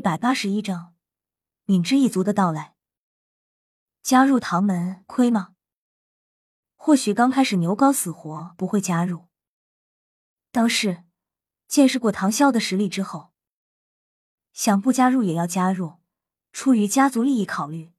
[0.00, 0.94] 一百八十一章，
[1.66, 2.74] 敏之一族的到来。
[4.02, 5.54] 加入唐门亏吗？
[6.74, 9.28] 或许刚开始牛高死活不会加入，
[10.50, 11.04] 当是
[11.68, 13.34] 见识过唐潇的实力之后，
[14.54, 16.00] 想不加入也要加入。
[16.50, 17.92] 出于家族利益考虑，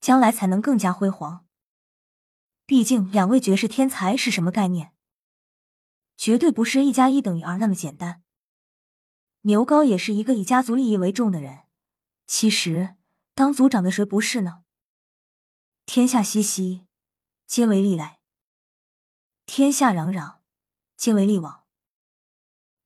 [0.00, 1.46] 将来才能更加辉煌。
[2.66, 4.92] 毕竟两位绝世天才是什么概念？
[6.16, 8.23] 绝对不是一加一等于二那么简单。
[9.46, 11.64] 牛高也是一个以家族利益为重的人。
[12.26, 12.96] 其实
[13.34, 14.64] 当族长的谁不是呢？
[15.84, 16.86] 天下熙熙，
[17.46, 18.20] 皆为利来；
[19.44, 20.36] 天下攘攘，
[20.96, 21.64] 皆为利往。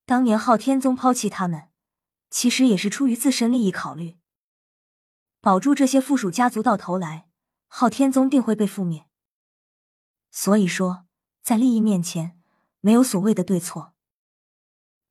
[0.04, 1.68] 当年昊天宗抛弃他们，
[2.28, 4.18] 其实也是出于自身利益考虑。
[5.40, 7.28] 保住这些附属家族，到头来
[7.68, 9.06] 昊天宗定会被覆灭。
[10.32, 11.06] 所以说，
[11.40, 12.40] 在利益面前，
[12.80, 13.94] 没有所谓的对错。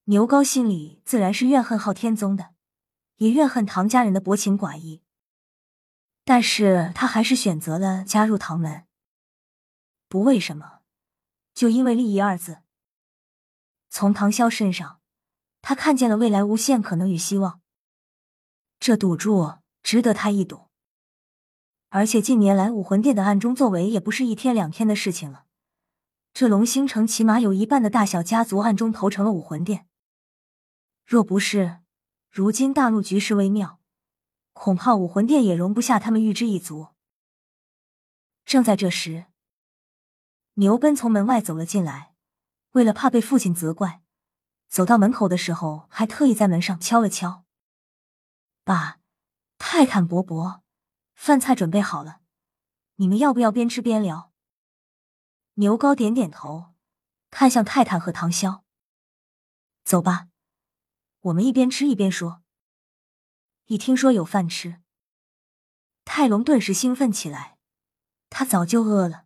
[0.10, 2.54] 牛高心里自然是怨恨昊天宗的，
[3.18, 5.04] 也怨恨唐家人的薄情寡义。
[6.24, 8.86] 但是他还是选择了加入唐门，
[10.08, 10.80] 不为什么，
[11.54, 12.60] 就因为利益二字。
[13.90, 15.02] 从唐潇身上，
[15.62, 17.62] 他看见了未来无限可能与希望。
[18.80, 19.56] 这赌注。
[19.84, 20.68] 值得他一赌，
[21.88, 25.46] 而且近年来武魂殿的暗中作为也不是一天两天的事情了。
[26.34, 29.88] 这龙兴城起码有一半的大小家族暗中投诚了武魂殿。
[31.08, 31.80] 若不是
[32.30, 33.80] 如今大陆局势微妙，
[34.52, 36.90] 恐怕武魂殿也容不下他们玉之一族。
[38.44, 39.28] 正在这时，
[40.56, 42.14] 牛奔从门外走了进来，
[42.72, 44.04] 为了怕被父亲责怪，
[44.68, 47.46] 走到门口的时候还特意在门上敲了敲。
[48.66, 49.00] 爸。
[49.60, 50.62] 泰坦伯伯，
[51.16, 52.20] 饭菜准备好了，
[52.98, 54.32] 你们要不要边吃边聊？
[55.56, 56.76] 牛高点点头，
[57.32, 58.62] 看向泰坦和唐潇
[59.84, 60.28] ：“走吧，
[61.28, 62.44] 我们一边吃一边说。”
[63.66, 64.82] 一听说有饭吃，
[66.06, 67.58] 泰隆顿时兴奋起来，
[68.30, 69.26] 他早就饿了，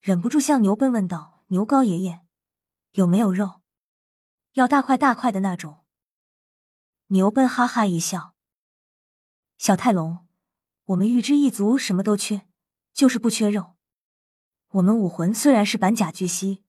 [0.00, 2.26] 忍不住向牛奔问道：“牛高爷爷，
[2.92, 3.62] 有没有肉？
[4.52, 5.84] 要大块大块的那种？”
[7.08, 8.34] 牛奔哈哈一笑。
[9.56, 10.26] 小泰龙，
[10.84, 12.46] 我们玉之一族什么都缺，
[12.92, 13.76] 就是不缺肉。
[14.72, 16.64] 我们武魂虽然是板甲巨蜥，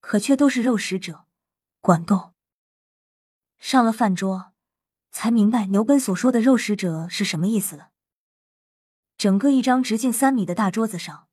[0.00, 1.26] 可却都是肉食者，
[1.80, 2.34] 管够。
[3.60, 4.52] 上了饭桌，
[5.12, 7.90] 才明白牛奔所说的肉食者是什么意思了。
[9.16, 11.28] 整个一张直径三米的大桌子上，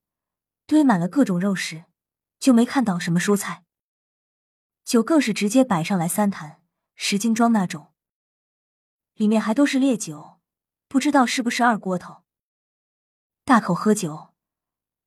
[0.65, 1.85] 堆满了各种肉食，
[2.37, 3.63] 就没看到什么蔬菜。
[4.83, 6.61] 酒更是直接摆上来三坛，
[6.95, 7.93] 十斤装那种，
[9.15, 10.39] 里面还都是烈酒。
[10.89, 12.23] 不知道是不是二锅头？
[13.45, 14.33] 大口喝酒，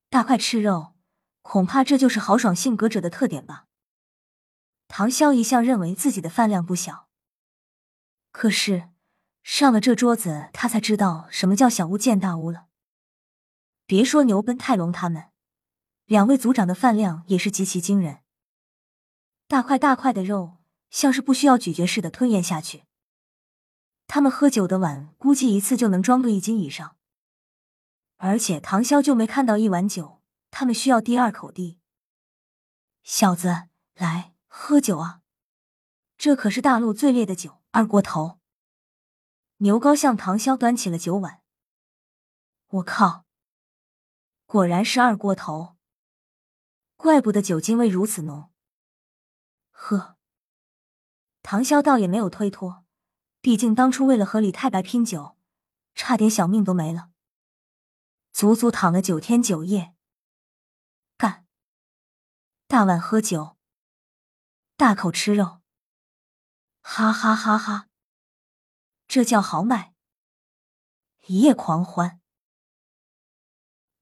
[0.08, 0.94] 大块吃肉，
[1.42, 3.66] 恐怕这就是豪爽性格者的特点吧。
[4.88, 7.09] 唐潇一向认为自己的饭量不小，
[8.30, 8.90] 可是
[9.42, 12.66] 上了这桌子，他才知道什么叫小巫见大巫了。
[13.86, 15.30] 别说牛奔、泰龙他们，
[16.04, 18.22] 两位族长的饭量也是极其惊人，
[19.48, 20.58] 大块大块的肉，
[20.90, 22.84] 像是不需要咀嚼似的吞咽下去。
[24.06, 26.96] 他们喝酒的碗，估计一次就能装个一斤以上。
[28.16, 30.20] 而且唐潇就没看到一碗酒，
[30.50, 31.78] 他们需要第二口地。
[33.02, 35.22] 小子，来喝酒啊！
[36.18, 38.40] 这可是大陆最烈的酒，二锅头。
[39.58, 41.42] 牛高向唐潇端起了酒碗。
[42.68, 43.26] 我靠，
[44.46, 45.76] 果然是二锅头，
[46.96, 48.52] 怪不得酒精味如此浓。
[49.70, 50.16] 喝。
[51.42, 52.84] 唐潇倒也没有推脱。
[53.42, 55.38] 毕竟当初为了和李太白拼酒，
[55.94, 57.10] 差点小命都没了，
[58.32, 59.94] 足足躺了九天九夜。
[61.16, 61.46] 干！
[62.66, 63.56] 大碗喝酒，
[64.76, 65.59] 大口吃肉，
[66.82, 67.88] 哈哈哈哈！
[69.06, 69.94] 这叫豪迈，
[71.26, 72.20] 一夜狂欢。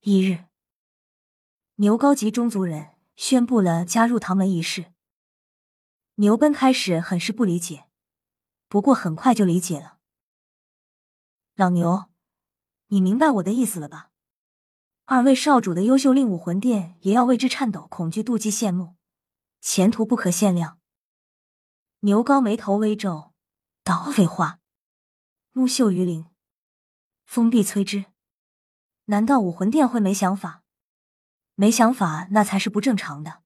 [0.00, 0.46] 一日，
[1.76, 4.92] 牛高级中族人宣布了加入唐门一事。
[6.16, 7.88] 牛奔开始很是不理解。
[8.68, 9.98] 不过很快就理解了，
[11.54, 12.10] 老牛，
[12.88, 14.10] 你明白我的意思了吧？
[15.06, 18.96] 二位少主的优秀令武魂殿也要为之颤抖、恐惧、妒忌、羡慕，
[19.62, 20.77] 前途不可限量。
[22.00, 23.32] 牛高眉头微皱，
[23.82, 24.60] 道：“废话，
[25.50, 26.26] 木秀于林，
[27.24, 28.04] 风必摧之。
[29.06, 30.62] 难道武魂殿会没想法？
[31.56, 33.42] 没想法那才是不正常的。”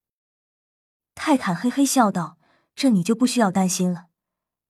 [1.17, 2.37] 泰坦嘿嘿笑道
[2.77, 4.09] ：“这你就不需要担心了。”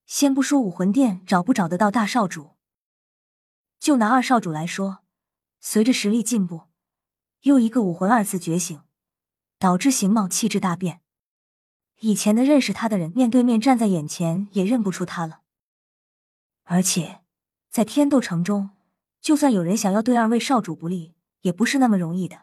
[0.06, 2.56] 先不说武魂殿找不找得到大少主，
[3.80, 5.02] 就拿二少主来说，
[5.58, 6.68] 随着实力进步，
[7.40, 8.84] 又一个武魂二次觉醒，
[9.58, 11.02] 导致形貌气质大变。
[12.04, 15.42] 以前的认识他的人，面对面站在眼前也认不出他了。
[16.64, 17.20] 而且
[17.70, 18.70] 在天斗城中，
[19.20, 22.42] 就算有人想要对二位少主不利，也不是那么容易的。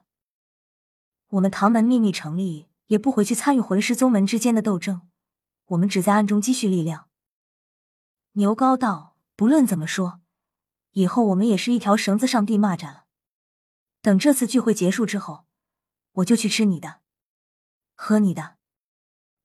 [1.31, 5.01] 我们唐门秘密成立，也不回去参与魂师宗门之间的斗争，
[5.65, 7.09] 我们只在暗中积蓄力量。
[8.33, 10.21] 牛高道，不论怎么说，
[10.91, 13.03] 以后我们也是一条绳子上钉蚂蚱了。
[14.01, 15.43] 等这次聚会结束之后，
[16.13, 17.01] 我就去吃你的，
[17.93, 18.58] 喝你的。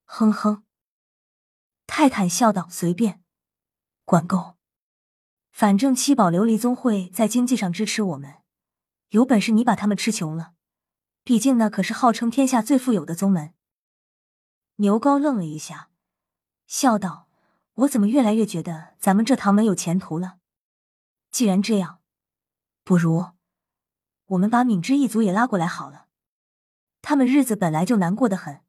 [0.05, 0.65] 哼哼。
[1.87, 3.23] 泰坦笑道：“随便，
[4.05, 4.57] 管够。
[5.51, 8.43] 反正七宝琉璃宗会在经济上支持我们，
[9.11, 10.55] 有本事你把他们吃穷了。
[11.23, 13.55] 毕竟那可是号称天下最富有的宗门。”
[14.77, 15.91] 牛高愣了一下，
[16.67, 17.29] 笑道
[17.75, 20.39] ：“我怎么越来越觉得咱们这唐门有前途了？
[21.31, 22.01] 既然这样，
[22.83, 23.27] 不如
[24.27, 26.09] 我们把敏之一族也拉过来好了。
[27.03, 28.64] 他们日子本来就难过的很，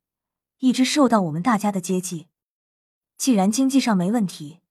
[0.66, 2.28] 一直受到我们大家的接济。”
[3.20, 4.62] 既然经济上没问题，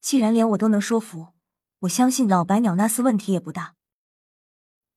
[0.00, 1.28] 既然连我都能说服，
[1.80, 3.76] 我相信老白鸟那厮问题也不大。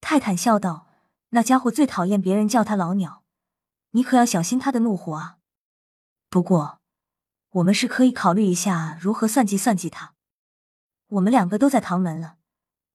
[0.02, 0.88] 泰坦笑道
[1.30, 3.24] ：“那家伙最讨厌别人叫他老鸟，
[3.92, 5.38] 你可要小心他的怒火啊。
[6.30, 6.82] 不过，
[7.52, 10.16] 我们是可以考虑一下如何算计算计他。
[11.10, 12.38] 我们两个都在唐门了，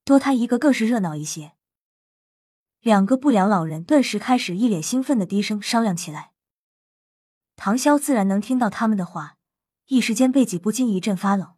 [0.04, 1.52] 多他一个更是热闹一些。”
[2.82, 6.32] 两个不良老人顿时开始一脸兴奋的低声商量起来。
[7.60, 9.36] 唐潇自然能听到他们的话。
[9.86, 11.56] 一时间背脊不禁一阵发冷。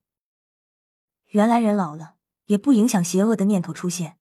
[1.27, 2.15] 原来人老了
[2.45, 4.19] 也不影响邪恶的念头出现。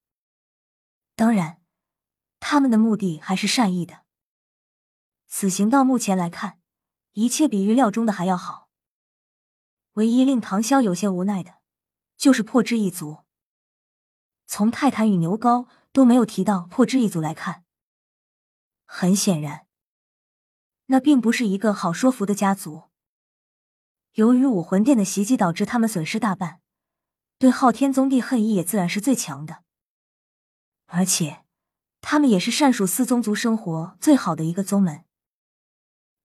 [1.15, 1.61] 当然，
[2.39, 3.99] 他们的目的还是善意的。
[5.27, 6.59] 此行到目前来看，
[7.11, 8.69] 一切比预料中的还要好。
[9.93, 11.59] 唯一令唐潇有些无奈的，
[12.17, 13.19] 就是破之一族。
[14.47, 17.63] 从泰坦与牛高都没有提到破之一族来看，
[18.85, 19.67] 很显然，
[20.91, 22.89] 那并不是一个好说服的家族。
[24.13, 26.62] 由于武魂殿的袭击导致他们损失大半，
[27.38, 29.63] 对昊天宗帝恨意也自然是最强的。
[30.88, 31.45] 而且，
[32.01, 35.06] 他们也是善属四宗族生活最好的一个宗门。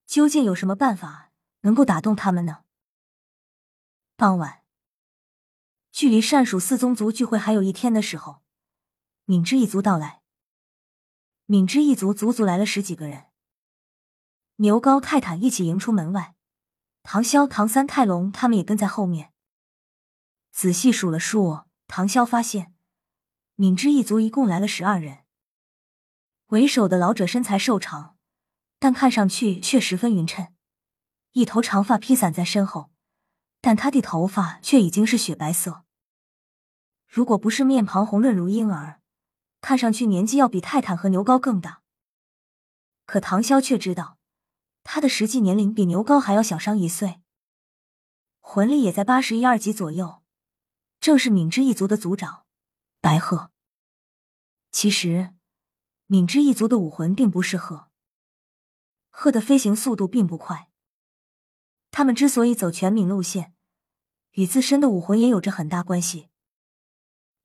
[0.07, 2.65] 究竟有什么办法能够打动他们呢？
[4.17, 4.63] 傍晚，
[5.93, 8.41] 距离善属四宗族聚会还有一天的时候，
[9.27, 10.23] 敏之一族到来。
[11.45, 13.27] 敏之一族足足来了十几个人，
[14.57, 16.37] 牛高、泰坦一起迎出门外。
[17.03, 19.33] 唐潇、唐三、泰隆他们也跟在后面。
[20.53, 22.73] 仔细数了数，唐潇发现，
[23.57, 25.25] 敏之一族一共来了十二人。
[26.47, 28.17] 为首的老者身材瘦长，
[28.79, 30.55] 但看上去却十分匀称，
[31.33, 32.93] 一头长发披散在身后，
[33.61, 35.83] 但他的头发却已经是雪白色。
[37.09, 39.01] 如果不是面庞红润如婴儿，
[39.61, 41.83] 看上去年纪要比泰坦和牛高更大。
[43.05, 44.19] 可唐潇却知道。
[44.95, 47.21] 他的实际年龄比牛高还要小上一岁，
[48.39, 50.23] 魂力也在八十一二级左右，
[51.01, 52.45] 正是敏之一族的族长
[53.01, 53.51] 白鹤。
[54.71, 55.35] 其实，
[56.07, 57.89] 敏之一族的武魂并不是鹤，
[59.09, 60.71] 鹤的飞行速度并不快。
[61.91, 63.53] 他们之所以走全敏路线，
[64.35, 66.29] 与自身的武魂也有着很大关系。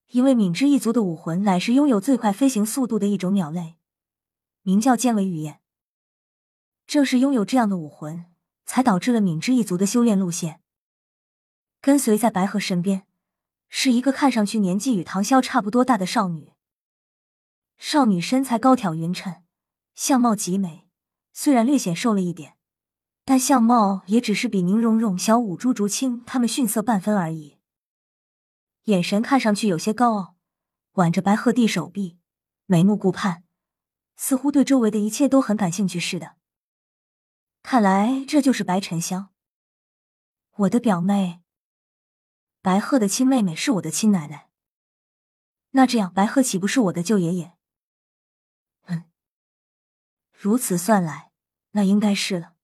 [0.09, 3.79] 因为敏之一族的武魂乃是拥有最快飞行速度的一种鸟类，
[4.61, 5.63] 名叫剑尾羽燕。
[6.89, 8.25] 正是拥有这样的武魂，
[8.65, 10.59] 才导致了敏之一族的修炼路线。
[11.81, 13.05] 跟随在白鹤身边，
[13.69, 16.53] 是一个看上去年纪与唐潇差不多大的少女。
[17.77, 19.43] 少女身材高挑匀称，
[19.93, 20.87] 相貌极美，
[21.31, 22.55] 虽然略显瘦了一点，
[23.23, 27.59] 但相貌也只是比宁荣荣、小舞、朱竹清他们逊色半分而已。
[28.85, 30.35] 眼神看上去有些高傲，
[30.93, 32.17] 挽着白鹤帝手臂，
[32.65, 33.43] 眉目顾盼，
[34.15, 36.38] 似乎对周围的一切都很感兴趣似的。
[37.61, 39.33] 看来这就是白沉香，
[40.51, 41.41] 我的表妹。
[42.61, 44.49] 白鹤的亲妹妹是我的亲奶奶，
[45.71, 47.53] 那这样白鹤岂不是我的舅爷爷？
[48.87, 49.09] 嗯，
[50.33, 51.31] 如此算来，
[51.71, 52.55] 那应该是了。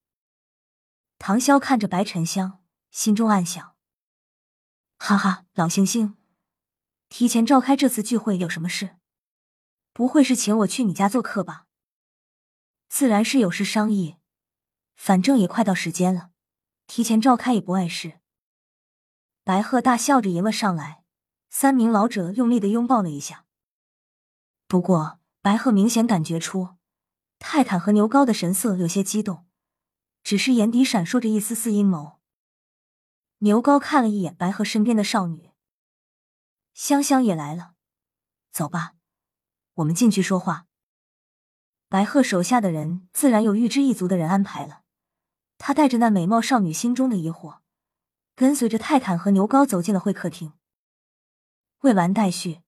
[1.18, 3.74] 唐潇看着白沉香，心中暗想：
[4.98, 6.18] 哈哈，老星星，
[7.08, 8.96] 提前召开这次聚会有什么事？
[9.94, 11.66] 不会是请我去你家做客吧？
[12.88, 14.16] 自然是有事商议。
[14.96, 16.30] 反正也快到时间了，
[16.86, 18.18] 提前召开也不碍事。
[19.44, 21.04] 白鹤大笑着迎了上来，
[21.48, 23.44] 三名老者用力的拥抱了一下。
[24.66, 26.76] 不过，白鹤明显感觉出
[27.38, 29.46] 泰坦和牛高的神色有些激动，
[30.24, 32.18] 只是眼底闪烁着一丝丝阴谋。
[33.38, 35.52] 牛高看了一眼白鹤身边的少女，
[36.72, 37.74] 香香也来了，
[38.50, 38.94] 走吧，
[39.74, 40.66] 我们进去说话。
[41.88, 44.82] 白鹤手下的人自然有预知一族的人安排了。
[45.58, 47.58] 他带着那美貌少女心中的疑惑，
[48.34, 50.52] 跟随着泰坦和牛高走进了会客厅。
[51.80, 52.60] 未完待续。